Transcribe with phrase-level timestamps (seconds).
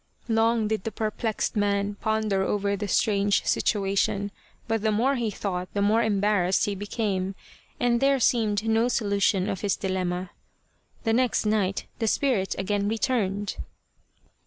[0.27, 4.31] Long did the perplexed man ponder over the strange situation,
[4.67, 7.35] but the more he thought the more em barrassed he became:
[7.79, 10.31] and there seemed no solution of his dilemma.
[11.03, 13.57] The next night the spirit again returned.